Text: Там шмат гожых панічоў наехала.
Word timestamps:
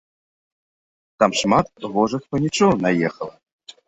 Там 1.23 1.31
шмат 1.41 1.67
гожых 1.97 2.23
панічоў 2.31 2.73
наехала. 2.87 3.35